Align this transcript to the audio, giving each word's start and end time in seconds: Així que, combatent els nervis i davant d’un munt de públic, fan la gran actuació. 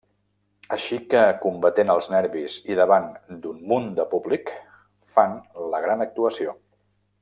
Així 0.75 0.97
que, 1.11 1.19
combatent 1.43 1.93
els 1.95 2.09
nervis 2.15 2.57
i 2.73 2.79
davant 2.81 3.07
d’un 3.45 3.61
munt 3.73 3.87
de 4.01 4.09
públic, 4.17 4.53
fan 5.19 5.41
la 5.75 5.87
gran 5.89 6.07
actuació. 6.11 6.61